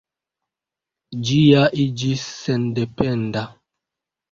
[1.27, 3.47] Ĝi ja iĝis sendependa.